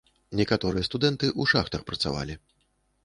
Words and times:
Некаторыя 0.39 0.87
студэнты 0.87 1.29
ў 1.41 1.53
шахтах 1.53 1.81
працавалі. 1.91 2.41